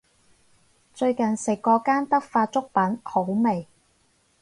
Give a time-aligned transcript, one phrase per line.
[0.95, 3.67] 最近食過間德發粥品好味